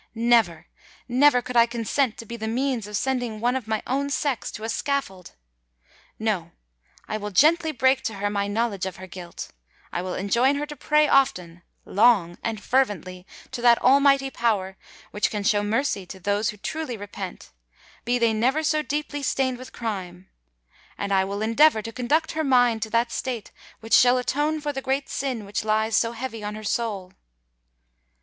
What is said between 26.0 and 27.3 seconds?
heavy on her soul!"